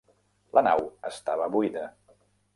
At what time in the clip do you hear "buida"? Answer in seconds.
1.59-1.87